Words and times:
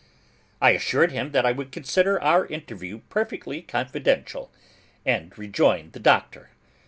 I 0.59 0.71
assured 0.71 1.11
him 1.11 1.31
that 1.31 1.45
I 1.45 1.51
would 1.51 1.71
consider 1.71 2.19
our 2.23 2.47
interview 2.47 3.01
perfectly 3.09 3.61
confidential; 3.61 4.51
and 5.05 5.31
rejoined 5.37 5.93
the 5.93 5.99
Doctor. 5.99 6.49